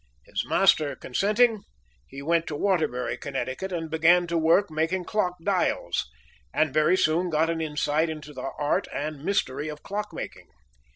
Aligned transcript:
His 0.25 0.43
master 0.47 0.95
consenting, 0.95 1.61
he 2.07 2.23
went 2.23 2.47
to 2.47 2.55
Waterbury, 2.55 3.17
Connecticut, 3.17 3.71
and 3.71 3.87
began 3.87 4.25
to 4.25 4.35
work 4.35 4.71
making 4.71 5.03
clock 5.05 5.35
dials, 5.45 6.09
and 6.51 6.73
very 6.73 6.97
soon 6.97 7.29
got 7.29 7.51
an 7.51 7.61
insight 7.61 8.09
into 8.09 8.33
the 8.33 8.49
art 8.57 8.87
and 8.91 9.23
mystery 9.23 9.67
of 9.67 9.83
clock 9.83 10.07
making. 10.11 10.47